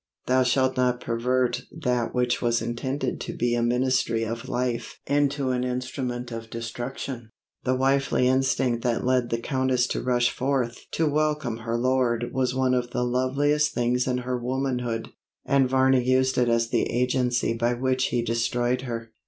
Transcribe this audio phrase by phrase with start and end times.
[0.25, 5.51] Thou shalt not pervert that which was intended to be a ministry of life into
[5.51, 7.29] an instrument of destruction.
[7.65, 12.55] The wifely instinct that led the Countess to rush forth to welcome her lord was
[12.55, 15.09] one of the loveliest things in her womanhood,
[15.45, 19.11] and Varney used it as the agency by which he destroyed her.